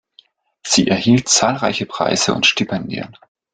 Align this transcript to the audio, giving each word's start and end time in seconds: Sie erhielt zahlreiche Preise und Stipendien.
Sie 0.65 0.87
erhielt 0.87 1.29
zahlreiche 1.29 1.85
Preise 1.85 2.33
und 2.33 2.47
Stipendien. 2.47 3.15